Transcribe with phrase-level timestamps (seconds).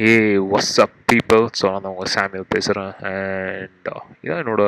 [0.00, 0.10] Hey
[0.56, 4.64] what's up people so நான் உங்கள் Samuel பேசுகிறேன் அண்ட் uh, இதான் என்னோட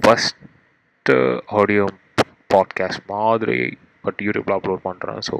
[0.00, 1.14] ஃபஸ்ட்டு
[1.60, 1.84] ஆடியோ
[2.50, 3.58] பாட்காஸ்ட் மாதிரி
[4.04, 5.36] பட் யூடியூப்பில் அப்லோட் பண்ணுறேன் ஸோ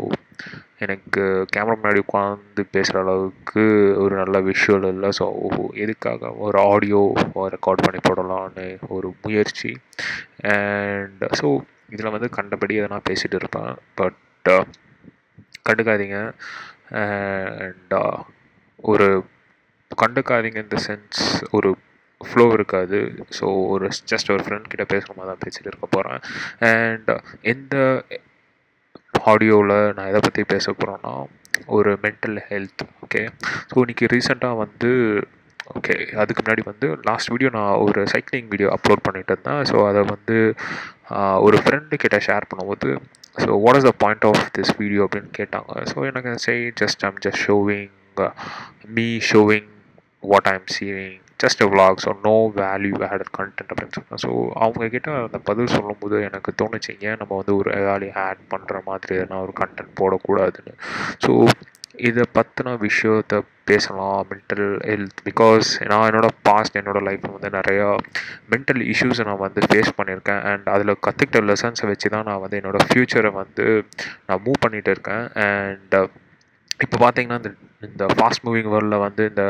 [0.79, 1.23] எனக்கு
[1.55, 3.65] கேமரா முன்னாடி உட்காந்து பேசுகிற அளவுக்கு
[3.97, 5.11] ஒரு நல்ல விஷுவல் இல்லை.
[5.19, 5.27] ஸோ
[5.75, 7.03] எதுக்காக ஒரு ஆடியோ
[7.57, 9.73] ரெக்கார்ட் பண்ணி போடலான்னு ஒரு முயற்சி.
[10.55, 13.75] அண்ட் ஸோ uh, இதில் வந்து கண்டபடி எதனா பேசிகிட்டு இருப்பேன்.
[13.95, 14.65] But uh,
[15.69, 16.19] கண்டுக்காதீங்க.
[17.03, 17.95] அண்ட்
[18.79, 19.09] ஒரு
[20.03, 21.21] கண்டுக்காதீங்க இந்த சென்ஸ்
[21.57, 21.71] ஒரு
[22.21, 22.99] ஃப்ளோ இருக்காது.
[23.39, 26.21] ஸோ ஒரு ஜஸ்ட் ஒரு ஃப்ரெண்ட் கிட்ட பேசுகிற மாதிரி தான் பேசிகிட்டு இருக்க போகிறேன்
[26.71, 27.11] அண்ட்
[27.53, 27.77] எந்த
[29.33, 31.15] ஆடியோவில் நான் எதை பற்றி பேச போகிறேன்னா
[31.77, 33.23] ஒரு மென்டல் ஹெல்த் ஓகே
[33.71, 34.91] ஸோ இன்றைக்கி ரீசெண்டாக வந்து
[35.77, 39.63] ஓகே அதுக்கு முன்னாடி வந்து லாஸ்ட் வீடியோ நான் ஒரு சைக்கிளிங் வீடியோ அப்லோட் பண்ணிட்டு இருந்தேன்.
[39.71, 40.37] ஸோ அதை வந்து
[41.47, 42.91] ஒரு ஃப்ரெண்டு கிட்ட ஷேர் பண்ணும்போது
[43.43, 45.73] so what is the point of this video அப்படின்னு கேட்டாங்க.
[45.93, 47.93] ஸோ எனக்கு say just I'm just showing
[48.97, 49.71] me showing
[50.33, 54.31] what I'm seeing just vlog so no value added content அப்படின்னு சொன்னேன் ஸோ
[54.65, 59.41] அவங்கக்கிட்ட அந்த பதில் சொல்லும்போது எனக்கு தோணுச்சு ஏன் நம்ம வந்து ஒரு வேல்யூ ஆட் பண்ணுற மாதிரி எதனா
[59.47, 60.75] ஒரு கண்டென்ட் போடக்கூடாதுன்னு.
[61.25, 61.33] ஸோ
[62.09, 63.35] இதை பற்றின விஷயத்த
[63.71, 67.87] பேசலாம் மென்டல் ஹெல்த் பிகாஸ் நான் என்னோடய பாஸ்ட் என்னோடய லைஃப்பில் வந்து நிறையா
[68.53, 70.43] மென்டல் இஷ்யூஸை நான் வந்து ஃபேஸ் பண்ணியிருக்கேன்.
[70.51, 73.67] அண்ட் அதில் கற்றுக்கிட்ட லெசன்ஸை வச்சு தான் நான் வந்து என்னோடய ஃப்யூச்சரை வந்து
[74.27, 75.25] நான் மூவ் பண்ணிகிட்டு இருக்கேன்.
[75.47, 75.97] அண்ட்
[76.85, 79.43] இப்போ பார்த்தீங்கன்னா இந்த இந்த ஃபாஸ்ட் மூவிங் வேர்ல்டில் வந்து இந்த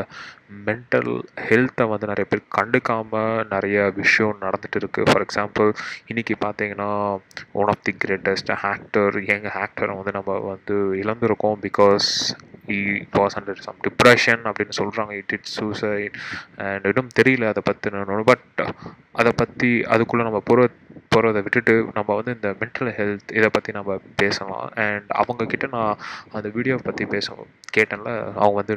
[0.49, 5.69] மென்டல் ஹெல்த்தை வந்து நிறைய பேர் கண்டுக்காமல் நிறைய விஷயம் நடந்துகிட்டு இருக்குது ஃபார் எக்ஸாம்பிள்
[6.07, 7.19] இன்றைக்கி பார்த்தீங்கன்னா
[7.51, 12.07] one of the greatest actor young ஆக்டரை வந்து நம்ம வந்து இழந்திருக்கோம் because
[12.67, 12.79] he
[13.17, 16.15] was under some depression அப்படின்னு சொல்கிறாங்க இட் இட் சூசைட்
[16.57, 18.67] அண்ட் இன்னும் தெரியல அதை பற்றின பட்
[19.11, 20.69] அதை பற்றி அதுக்குள்ளே நம்ம போகிற
[21.15, 24.69] போகிறத விட்டுட்டு நம்ம வந்து இந்த மென்டல் ஹெல்த் இதை பற்றி நம்ம பேசலாம்.
[24.75, 25.97] அண்ட் அவங்கக்கிட்ட நான்
[26.31, 27.35] அந்த வீடியோவை பற்றி பேச
[27.77, 28.75] கேட்டேன்ல அவங்க வந்து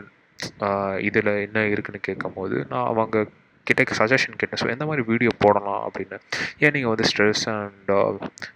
[1.09, 3.27] இதில் என்ன இருக்குன்னு கேட்கும்போது நான் அவங்க
[3.67, 4.61] கிட்டே சஜஷன் கேட்டேன்.
[4.61, 5.83] ஸோ எந்த மாதிரி வீடியோ போடலாம்?
[5.87, 6.17] அப்படின்னு.
[6.59, 7.91] ஏன் நீங்கள் வந்து ஸ்ட்ரெஸ் அண்ட்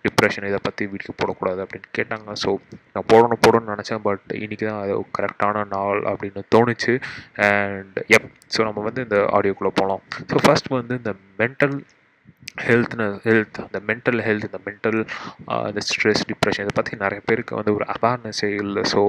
[0.04, 1.60] டிப்ரெஷன் இதை பற்றி வீடியோ போடக்கூடாது?
[1.64, 2.32] அப்படின்னு கேட்டாங்க.
[2.42, 2.50] ஸோ
[2.94, 4.02] நான் போடணும் போடணும்னு நினச்சேன்.
[4.08, 6.94] பட் இன்றைக்கி தான் அது கரெக்டான நாள் அப்படின்னு தோணுச்சு.
[7.50, 10.02] அண்ட் எப் ஸோ நம்ம வந்து இந்த ஆடியோக்குள்ளே போகலாம்
[10.32, 11.76] ஸோ ஃபஸ்ட் வந்து இந்த மென்டல்
[12.56, 14.98] ஹெல்த்னு ஹெல்த் இந்த மென்டல் ஹெல்த் இந்த மென்டல்
[15.70, 18.82] இந்த ஸ்ட்ரெஸ் டிப்ரெஷன் இதை பற்றி நிறைய பேருக்கு வந்து ஒரு அவேர்னஸே இல்லை.
[18.92, 19.00] So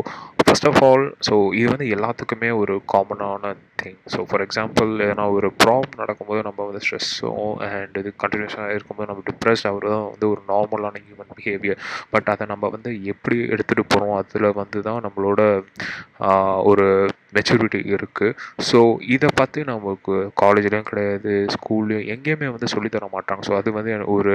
[0.46, 5.48] first of all so இது வந்து எல்லாத்துக்குமே ஒரு காமனான திங் ஸோ ஃபார் எக்ஸாம்பிள் எதனா ஒரு
[5.64, 11.02] ப்ராப்ளம் நடக்கும்போது நம்ம வந்து ஸ்ட்ரெஸ்ஸும் அண்ட் இது கண்டினியூஸாக இருக்கும்போது நம்ம டிப்ரெஸ்ட் ஆகுறதும் வந்து ஒரு நார்மலான
[11.06, 11.82] ஹியூமன் பிஹேவியர்
[12.16, 15.42] பட் அதை நம்ம வந்து எப்படி எடுத்துகிட்டு போகிறோம் அதில் வந்து தான் நம்மளோட
[16.72, 16.88] ஒரு
[17.38, 18.36] மெச்சூரிட்டி இருக்குது
[18.68, 18.80] ஸோ
[19.16, 23.35] இதை பார்த்து நமக்கு காலேஜ்லேயும் கிடையாது ஸ்கூல்லையும் எங்கேயுமே வந்து சொல்லித்தர மாட்டாங்க.
[23.48, 24.34] ஸோ அது வந்து ஒரு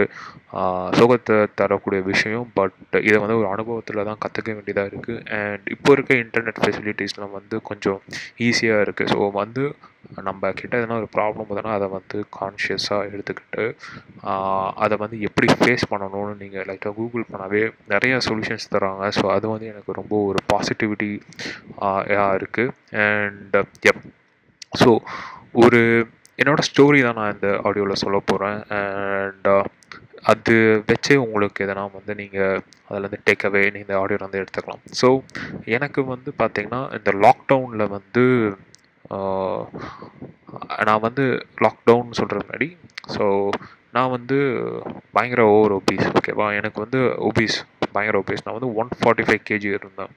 [0.99, 2.47] சுகத்தை தரக்கூடிய விஷயம்.
[2.59, 2.78] பட்
[3.09, 8.00] இதை வந்து ஒரு அனுபவத்தில் தான் கற்றுக்க வேண்டியதாக இருக்குது அண்ட் இப்போ இருக்க இன்டர்நெட் ஃபெசிலிட்டிஸ்லாம் வந்து கொஞ்சம்
[8.49, 9.65] ஈஸியாக இருக்குது ஸோ வந்து
[10.27, 13.65] நம்ம கிட்ட எதனா ஒரு ப்ராப்ளம் வந்தனா அதை வந்து கான்ஷியஸாக எடுத்துக்கிட்டு
[14.84, 17.62] அதை வந்து எப்படி ஃபேஸ் பண்ணணும்னு நீங்கள் லைட்டாக கூகுள் பண்ணாவே
[17.93, 19.10] நிறைய சொல்யூஷன்ஸ் தராங்க.
[19.19, 21.10] ஸோ அது வந்து எனக்கு ரொம்ப ஒரு பாசிட்டிவிட்டி
[22.41, 22.72] இருக்குது
[23.09, 23.59] அண்ட்
[23.91, 24.03] எப்
[24.83, 24.91] ஸோ
[25.65, 25.83] ஒரு
[26.41, 29.65] என்னோடய ஸ்டோரி தான் நான் இந்த ஆடியோவில் சொல்ல போகிறேன் அண்ட் uh,
[30.23, 30.55] அது
[30.89, 32.59] வச்சே உங்களுக்கு எதனா வந்து நீங்கள்
[32.89, 34.83] அதுலேருந்து டேக் அவே இந்த ஆடியோவில் வந்து எடுத்துக்கலாம்.
[35.01, 35.09] ஸோ
[35.77, 38.25] எனக்கு வந்து பார்த்திங்கன்னா இந்த லாக்டவுனில் வந்து
[39.11, 39.61] uh,
[40.89, 41.25] நான் வந்து
[41.67, 42.69] லாக்டவுன் சொல்கிற முன்னாடி
[43.17, 43.27] ஸோ
[43.93, 44.39] நான் வந்து
[45.12, 47.59] பயங்கர ஓவர் ஒபீஸ் ஓகேவா எனக்கு வந்து ஒபீஸ்
[47.95, 50.12] பயங்கர ஒபேஸ் நான் வந்து ஒன் ஃபார்ட்டி ஃபைவ் கேஜி இருந்தேன்.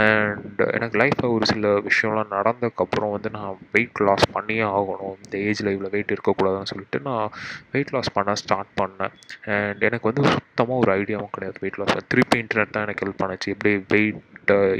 [0.00, 5.16] அண்ட் எனக்கு லைஃப்பில் ஒரு சில விஷயம்லாம் நடந்ததுக்கப்புறம் வந்து நான் வெயிட் லாஸ் பண்ணியே ஆகணும்.
[5.24, 7.26] இந்த ஏஜில் இவ்வளோ வெயிட் இருக்கக்கூடாதுன்னு சொல்லிட்டு நான்
[7.74, 9.14] வெயிட் லாஸ் பண்ண ஸ்டார்ட் பண்ணேன்.
[9.56, 13.54] அண்ட் எனக்கு வந்து சுத்தமாக ஒரு ஐடியாவும் கிடையாது வெயிட் லாஸ் திருப்பி இன்டர்நெட் தான் எனக்கு ஹெல்ப் பண்ணுச்சு.
[13.56, 14.20] எப்படி வெயிட்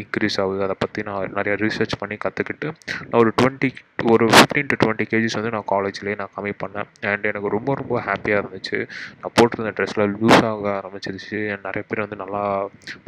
[0.02, 0.60] இன்க்ரீஸ் ஆகுது.
[0.66, 2.68] அதை பற்றி நான் நிறையா ரிசர்ச் பண்ணி கற்றுக்கிட்டு
[3.08, 3.70] நான் ஒரு டுவெண்ட்டி
[4.12, 6.88] ஒரு ஃபிஃப்டீன் டு டுவெண்ட்டி கேஜிஸ் வந்து நான் காலேஜ்லேயே நான் கம்மி பண்ணேன்.
[7.12, 8.78] அண்ட் எனக்கு ரொம்ப ரொம்ப ஹாப்பியாக இருந்துச்சு.
[9.20, 11.40] நான் போட்டிருந்த ட்ரெஸ்ஸில் லூஸ் ஆக ஆரம்பிச்சிருச்சு.
[11.66, 12.42] நிறைய பேர் வந்து நல்லா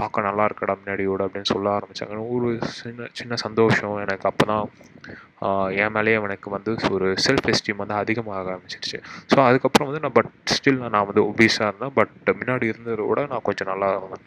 [0.00, 2.50] பார்க்க நல்லா இருக்கடா முன்னாடியோட அப்படின்னு சொல்ல ஆரம்பித்தாங்க ஒரு
[2.80, 3.96] சின்ன சின்ன சந்தோஷம்.
[4.06, 4.66] எனக்கு அப்போ தான்
[5.82, 8.98] என் மேலேயே எனக்கு வந்து ஒரு செல்ஃப் எஸ்டீம் வந்து அதிகமாக ஆரம்பிச்சிருச்சு.
[9.32, 11.94] ஸோ அதுக்கப்புறம் வந்து நான் பட் ஸ்டில் நான் வந்து ஒபீஸாக இருந்தேன்.
[11.98, 14.24] பட் முன்னாடி இருந்ததை விட நான் கொஞ்சம் நல்லா இருந்தேன்.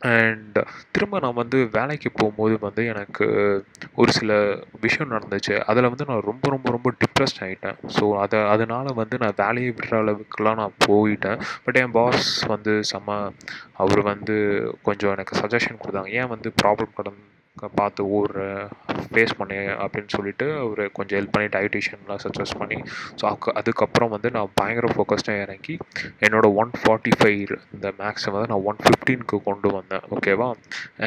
[0.00, 0.58] அண்ட்
[0.92, 3.26] திரும்ப நான் வந்து வேலைக்கு போகும்போது வந்து எனக்கு
[3.94, 4.30] ஒரு சில
[4.80, 5.54] விஷயம் நடந்துச்சு.
[5.70, 9.96] அதில் வந்து நான் ரொம்ப ரொம்ப ரொம்ப டிப்ரெஸ்ட் ஆகிட்டேன் ஸோ அதை அதனால் வந்து நான் வேலையை விடுற
[10.02, 11.40] அளவுக்குலாம் நான் போயிட்டேன்.
[11.64, 13.18] பட் என் பாஸ் வந்து செம்ம
[13.72, 14.36] அவர் வந்து
[14.82, 16.10] கொஞ்சம் எனக்கு சஜஷன் கொடுத்தாங்க.
[16.20, 17.20] ஏன் வந்து ப்ராப்ளம் கடன்
[17.56, 18.32] பார்த்து ஊர்
[19.06, 22.78] ஃபேஸ் பண்ணி அப்படின்னு சொல்லிட்டு அவர் கொஞ்சம் ஹெல்ப் பண்ணி டயட்டிஷியன்லாம் சஜஸ்ட் பண்ணி
[23.20, 23.24] ஸோ
[23.54, 25.74] அதுக்கப்புறம் வந்து நான் பயங்கர ஃபோக்கஸ்டாக இறங்கி
[26.20, 27.40] என்னோட ஒன் ஃபார்ட்டி ஃபைவ்
[27.74, 30.48] இந்த மேக்ஸை வந்து நான் ஒன் ஃபிஃப்டீனுக்கு கொண்டு வந்தேன் ஓகேவா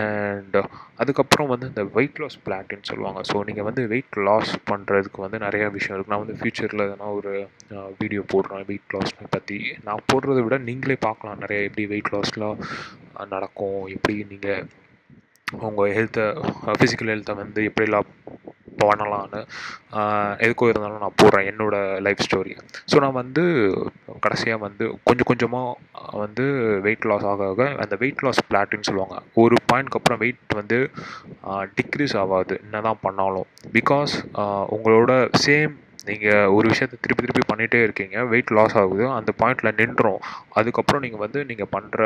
[0.01, 0.57] அண்ட்
[0.95, 5.67] அதுக்கப்புறம் வந்து இந்த வெயிட் லாஸ் பிளாட்டின்னு சொல்லுவாங்க ஸோ நீங்கள் வந்து வெயிட் லாஸ் பண்ணுறதுக்கு வந்து நிறையா
[5.71, 7.33] விஷயம் இருக்குது நான் வந்து ஃப்யூச்சரில் எதனா ஒரு
[7.99, 12.59] வீடியோ போடுறேன் வெயிட் லாஸ் பற்றி நான் போடுறத விட நீங்களே பார்க்கலாம் நிறைய எப்படி வெயிட் லாஸ்லாம்
[13.29, 14.61] நடக்கும் எப்படி நீங்கள்
[15.61, 16.25] உங்கள் ஹெல்த்தை
[16.73, 18.09] ஃபிசிக்கல் ஹெல்த்தை வந்து எப்படிலாம்
[18.83, 19.45] பண்ணலான்னு
[20.37, 22.55] எதுக்கோ இருந்தாலும் நான் போடுறேன் என்னோட லைஃப் ஸ்டோரி
[22.93, 23.43] ஸோ நான் வந்து
[24.21, 25.77] கடைசியாக வந்து கொஞ்சம் கொஞ்சமாக
[26.17, 26.45] வந்து
[26.81, 30.89] வெயிட் லாஸ் ஆக ஆக அந்த வெயிட் லாஸ் பிளாட்டுன்னு சொல்லுவாங்க ஒரு பாயிண்ட்க்கு அப்புறம் வெயிட் வந்து
[31.77, 32.59] டிக்ரீஸ் ஆகாது.
[32.63, 34.13] என்ன தான் பண்ணாலும் பிகாஸ்
[34.75, 35.11] உங்களோட
[35.45, 35.73] சேம்
[36.07, 40.21] நீங்கள் ஒரு விஷயத்தை திருப்பி திருப்பி பண்ணிகிட்டே இருக்கீங்க வெயிட் லாஸ் ஆகுது அந்த பாயிண்டில் நின்றோம்.
[40.59, 42.01] அதுக்கப்புறம் நீங்கள் வந்து நீங்கள் பண்ணுற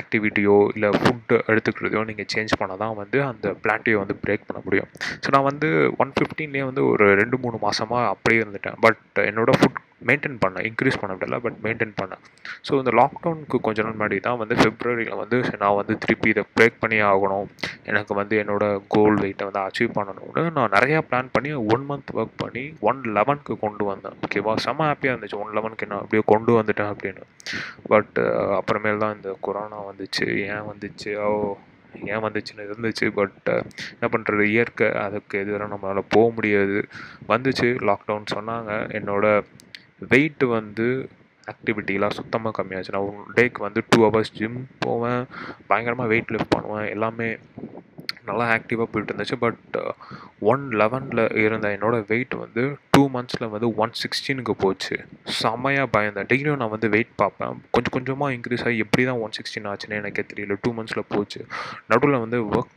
[0.00, 4.88] ஆக்டிவிட்டியோ இல்லை ஃபுட்டு எடுத்துக்கிறதையோ நீங்கள் சேஞ்ச் பண்ணால் தான் வந்து அந்த பிளாட்டியை வந்து பிரேக் பண்ண முடியும்.
[5.24, 5.70] ஸோ நான் வந்து
[6.04, 8.78] ஒன் ஃபிஃப்டீன்லேயே வந்து ஒரு ரெண்டு மூணு மாதமாக அப்படியே இருந்துட்டேன்.
[8.86, 12.22] பட் என்னோடய ஃபுட் மெயின்டைன் பண்ணேன் இன்க்ரீஸ் பண்ண முடியல பட் மெயின்டைன் பண்ணேன்
[12.66, 16.80] ஸோ இந்த லாக்டவுனுக்கு கொஞ்ச நாள் முன்னாடி தான் வந்து ஃபெப்ரவரியில் வந்து நான் வந்து திருப்பி இதை பிரேக்
[16.82, 17.46] பண்ணி ஆகணும்.
[17.90, 18.64] எனக்கு வந்து என்னோட
[18.94, 23.56] கோல் வெயிட்டை வந்து அச்சீவ் பண்ணணும்னு நான் நிறையா பிளான் பண்ணி ஒன் மந்த் ஒர்க் பண்ணி ஒன் லெவனுக்கு
[23.64, 24.16] கொண்டு வந்தேன்.
[24.26, 25.40] ஓகேவா செம்ம ஹாப்பியாக இருந்துச்சு.
[25.44, 27.24] ஒன் லெவனுக்கு நான் அப்படியே கொண்டு வந்துட்டேன் அப்படின்னு.
[27.92, 28.18] பட்
[28.58, 31.12] அப்புறமேல் தான் இந்த கொரோனா வந்துச்சு ஏன் வந்துச்சு?
[31.26, 31.30] ஓ
[32.12, 33.06] ஏன் வந்துச்சுன்னு இருந்துச்சு.
[33.18, 33.46] பட்
[33.94, 36.78] என்ன பண்ணுறது இயற்கை அதுக்கு எதிராக நம்மளால் போக முடியாது.
[37.32, 38.72] வந்துச்சு லாக்டவுன் சொன்னாங்க.
[38.98, 39.26] என்னோட
[40.02, 40.86] வெயிட் வந்து
[41.52, 42.94] ஆக்டிவிட்டிலாம் சுத்தமாக கம்மியாச்சு.
[42.96, 45.22] நான் டேக்கு வந்து டூ ஹவர்ஸ் ஜிம் போவேன்.
[45.70, 46.88] பயங்கரமாக வெயிட் லிஃப்ட் பண்ணுவேன்.
[46.94, 47.28] எல்லாமே
[48.28, 49.76] நல்லா ஆக்டிவாக போயிட்டு இருந்துச்சு பட்
[50.50, 52.62] ஒன் uh, லெவனில் இருந்த என்னோடய வெயிட் வந்து
[52.94, 54.96] டூ மந்த்ஸில் வந்து ஒன் சிக்ஸ்டீனுக்கு போச்சு.
[55.40, 56.28] செமையாக பயந்தேன்.
[56.30, 57.54] டெய்லியும் நான் வந்து வெயிட் பார்ப்பேன்.
[57.74, 60.56] கொஞ்சம் கொஞ்சமாக இன்க்ரீஸ் ஆகி எப்படி தான் ஒன் சிக்ஸ்டீன் ஆச்சுன்னு எனக்கே தெரியல.
[60.62, 61.42] டூ மந்த்ஸில் போச்சு.
[61.92, 62.74] நடுவில் வந்து ஒர்க்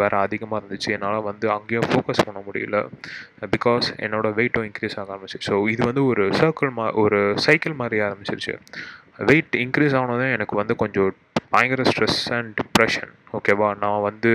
[0.00, 0.90] வேறு அதிகமாக இருந்துச்சு.
[0.96, 2.78] என்னால் வந்து அங்கேயும் ஃபோக்கஸ் பண்ண முடியல.
[3.56, 7.98] பிகாஸ் என்னோட வெயிட்டும் இன்க்ரீஸ் ஆக ஆரம்பிச்சு ஸோ இது வந்து ஒரு சர்க்கிள் மா ஒரு சைக்கிள் மாதிரி
[8.08, 8.54] ஆரம்பிச்சிருச்சு.
[9.30, 11.10] வெயிட் இன்க்ரீஸ் ஆனதும் எனக்கு வந்து கொஞ்சம்
[11.54, 14.32] பயங்கர ஸ்ட்ரெஸ் அண்ட் டிப்ரெஷன் ஓகேவா நான் வந்து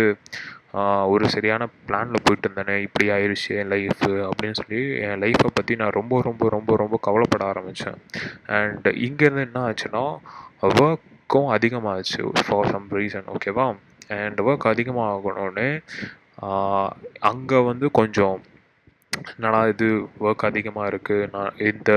[1.14, 2.74] ஒரு சரியான பிளானில் போயிட்டு இருந்தேனே.
[2.86, 7.44] இப்படி ஆயிடுச்சு என் லைஃபு அப்படின்னு சொல்லி என் லைஃப்பை பற்றி நான் ரொம்ப ரொம்ப ரொம்ப ரொம்ப கவலைப்பட
[7.52, 8.00] ஆரம்பித்தேன்
[8.58, 10.04] அண்ட் இங்கேருந்து என்ன ஆச்சுன்னா
[10.82, 13.68] ஒர்க்கும் அதிகமாகச்சு ஃபார் சம் ரீசன் ஓகேவா
[14.10, 15.70] அண்ட் ஒர்க் அதிகமாகணுன்னே
[17.20, 18.42] அங்கே வந்து கொஞ்சம்
[19.36, 19.88] என்னடா இது
[20.26, 21.92] ஒர்க் அதிகமாக இருக்குது நான் இந்த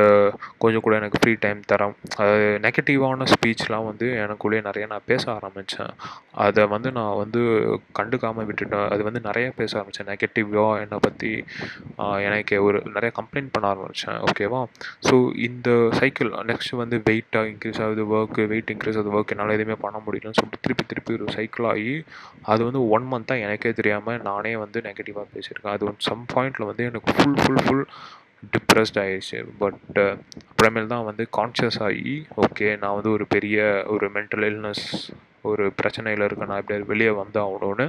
[0.62, 5.92] கொஞ்சம் கூட எனக்கு ஃப்ரீ டைம் தரம் அதாவது நெகட்டிவான ஸ்பீச்லாம் வந்து எனக்குள்ளேயே நிறைய நான் பேச ஆரம்பித்தேன்
[6.46, 7.40] அதை வந்து நான் வந்து
[7.98, 8.86] கண்டுக்காமல் விட்டுட்டேன்.
[8.94, 11.32] அது வந்து நிறைய பேச ஆரம்பித்தேன் நெகட்டிவாக என்னை பற்றி
[12.28, 14.62] எனக்கு ஒரு நிறைய கம்ப்ளைண்ட் பண்ண ஆரம்பித்தேன் ஓகேவா
[15.08, 15.14] ஸோ
[15.48, 15.68] இந்த
[16.00, 20.38] சைக்கிள் நெக்ஸ்ட் வந்து வெயிட்டாக இன்க்ரீஸ் ஆகுது ஒர்க்கு வெயிட் இன்க்ரீஸ் ஆகுது ஒர்க் என்னால் எதுவுமே பண்ண முடியலன்னு
[20.40, 21.94] சொல்லிட்டு திருப்பி திருப்பி ஒரு சைக்கிள் ஆகி
[22.52, 25.74] அது வந்து ஒன் மந்த்தாக எனக்கே தெரியாமல் நானே வந்து நெகட்டிவாக பேசியிருக்கேன்.
[25.76, 27.84] அது சம் பாயிண்டில் வந்து எனக்கு ஃபுல் ஃபுல் ஃபுல்
[28.54, 29.98] டிப்ரெஸ்ட் ஆயிடுச்சு பட்
[30.50, 32.12] அப்புறமேல் தான் வந்து கான்ஷியஸ் ஆகி
[32.44, 33.58] ஓகே நான் வந்து ஒரு பெரிய
[33.94, 34.84] ஒரு மென்டல் இல்னஸ்
[35.48, 37.86] ஒரு பிரச்சனையில் இருக்க நான் எப்படியாவது வெளியே வந்து ஆகணும்னு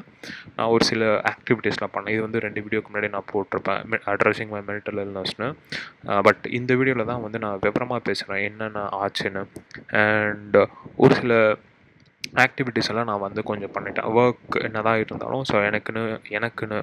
[0.57, 2.13] நான் ஒரு சில ஆக்டிவிட்டீஸ்லாம் பண்ணேன்.
[2.15, 5.49] இது வந்து ரெண்டு வீடியோக்கு முன்னாடி நான் போட்டிருப்பேன் அட்ரஸிங் மை மென்டல் இல்னஸ்னு
[6.27, 9.43] பட் இந்த வீடியோவில் தான் வந்து நான் விவரமாக பேசுகிறேன் என்னென்ன ஆச்சுன்னு.
[10.03, 10.67] அண்ட் uh,
[11.03, 11.33] ஒரு சில
[12.45, 14.09] ஆக்டிவிட்டீஸ் எல்லாம் நான் வந்து கொஞ்சம் பண்ணிட்டேன்.
[14.21, 16.03] ஒர்க் என்ன தான் இருந்தாலும் ஸோ எனக்குன்னு
[16.37, 16.79] எனக்குன்னு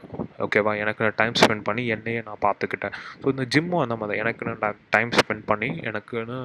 [0.46, 2.96] ஓகேவா எனக்குன்னு டைம் ஸ்பெண்ட் பண்ணி என்னையே நான் பார்த்துக்கிட்டேன்.
[3.20, 6.38] ஸோ இந்த ஜிம்மும் அந்த மாதிரி தான் எனக்குன்னு டைம் ஸ்பெண்ட் பண்ணி எனக்குன்னு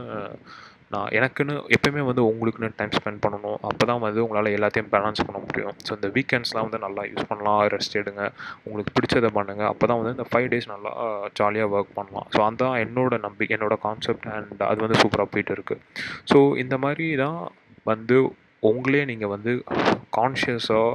[0.93, 3.59] நான் எனக்குன்னு எப்பயுமே வந்து உங்களுக்குன்னு டைம் ஸ்பெண்ட் பண்ணணும்.
[3.67, 5.75] அப்போ தான் வந்து உங்களால் எல்லாத்தையும் பேலன்ஸ் பண்ண முடியும்.
[5.87, 7.61] ஸோ இந்த வீக்கெண்ட்ஸ்லாம் வந்து நல்லா யூஸ் பண்ணலாம்.
[7.73, 8.23] ரெஸ்ட் எடுங்க.
[8.65, 10.91] உங்களுக்கு பிடிச்சதை பண்ணுங்கள் அப்போ தான் வந்து இந்த ஃபைவ் டேஸ் நல்லா
[11.39, 12.27] ஜாலியாக ஒர்க் பண்ணலாம்.
[12.35, 15.81] ஸோ அதுதான் என்னோட நம்பி என்னோட கான்செப்ட் அண்ட் அது வந்து சூப்பராக போயிட்டு இருக்குது
[16.33, 17.39] ஸோ இந்த மாதிரி தான்
[17.91, 18.17] வந்து
[18.69, 19.51] உங்களே நீங்கள் வந்து
[20.17, 20.91] கான்ஷியஸாக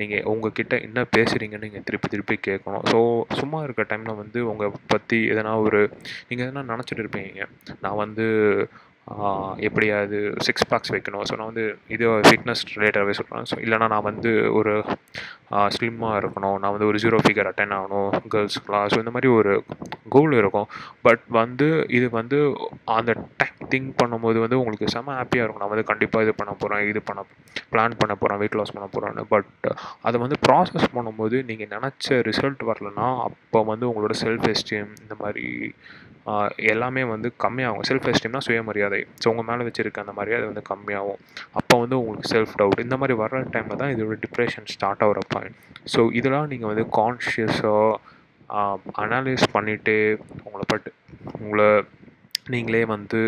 [0.00, 2.84] நீங்கள் உங்ககிட்ட என்ன பேசுகிறீங்கன்னு நீங்கள் திருப்பி திருப்பி கேட்கணும்.
[2.92, 2.98] ஸோ
[3.40, 5.80] சும்மா இருக்க டைமில் வந்து உங்கள் பற்றி எதனா ஒரு
[6.28, 7.46] நீங்கள் எதனா நினச்சிட்டு இருப்பீங்க.
[7.84, 8.26] நான் வந்து
[9.68, 11.24] எப்படியாவது சிக்ஸ் பேக்ஸ் வைக்கணும்.
[11.28, 11.64] ஸோ நான் வந்து
[11.94, 14.74] இது ஃபிட்னஸ் ரிலேட்டடாகவே சொல்கிறேன் ஸோ இல்லைனா நான் வந்து ஒரு
[15.76, 16.56] ஸ்லிம்மாக இருக்கணும்.
[16.62, 19.54] நான் வந்து ஒரு ஜீரோ ஃபிகர் அட்டன் ஆகணும் கேர்ள்ஸ்க்குலாம் ஸோ இந்த மாதிரி ஒரு
[20.16, 20.68] கோல் இருக்கும்.
[21.06, 22.40] பட் வந்து இது வந்து
[22.98, 25.62] அந்த டைம் திங்க் பண்ணும்போது வந்து உங்களுக்கு செம ஹாப்பியாக இருக்கும்.
[25.64, 27.22] நான் வந்து கண்டிப்பாக இது பண்ண போகிறேன் இது பண்ண
[27.72, 29.66] பிளான் பண்ண போகிறேன் வெயிட் லாஸ் பண்ண போகிறோன்னு பட்
[30.08, 35.46] அதை வந்து ப்ராசஸ் பண்ணும்போது நீங்கள் நினச்ச ரிசல்ட் வரலன்னா அப்போ வந்து உங்களோட செல்ஃப் எஸ்டீம் இந்த மாதிரி
[36.72, 37.84] எல்லாமே வந்து கம்மியாகும்.
[37.88, 39.00] செல்ஃப் எஸ்டீம்னா சுயமரியாதை.
[39.22, 41.20] ஸோ உங்கள் மேலே வச்சுருக்க அந்த மரியாதை வந்து கம்மியாகும்.
[41.58, 45.56] அப்போ வந்து உங்களுக்கு செல்ஃப் டவுட் இந்த மாதிரி வர்ற டைமில் தான் இதோட டிப்ரெஷன் ஸ்டார்ட் ஆகிற பாயிண்ட்
[45.94, 47.90] ஸோ இதெல்லாம் நீங்கள் வந்து கான்ஷியஸாக
[49.04, 49.96] அனலைஸ் பண்ணிவிட்டு
[50.46, 50.90] உங்களை பட்டு
[51.40, 51.68] உங்களை
[52.54, 53.20] நீங்களே வந்து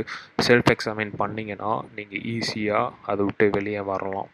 [0.47, 4.29] செல்ஃப் எக்ஸாமின் பண்ணிங்கன்னா நீங்கள் ஈஸியாக அதை விட்டு வெளியே வரலாம்.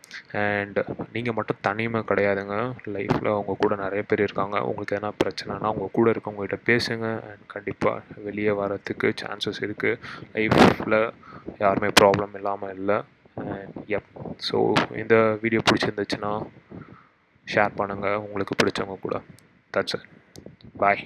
[0.45, 0.79] அண்ட்
[1.15, 2.57] நீங்கள் மட்டும் தனிமை கிடையாதுங்க.
[2.97, 4.57] லைஃப்பில் அவங்க கூட நிறைய பேர் இருக்காங்க.
[4.71, 7.07] உங்களுக்கு எதனா பிரச்சனைனா உங்கள் கூட இருக்கவங்ககிட்ட பேசுங்க.
[7.31, 10.01] அண்ட் கண்டிப்பாக வெளியே வரத்துக்கு சான்சஸ் இருக்குது
[10.37, 11.01] லைஃப்பில்
[11.65, 12.99] யாருமே ப்ராப்ளம் இல்லாமல் இல்லை.
[13.51, 14.13] அண்ட் எப்
[14.49, 14.59] ஸோ
[15.03, 16.33] இந்த வீடியோ பிடிச்சிருந்துச்சுன்னா
[17.47, 19.17] ஷேர் பண்ணுங்கள் உங்களுக்கு பிடிச்சவங்க கூட.
[19.75, 19.99] தட்ஸ்
[20.83, 21.03] பாய்